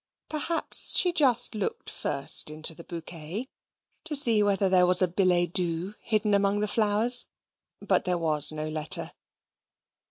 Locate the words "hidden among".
6.01-6.59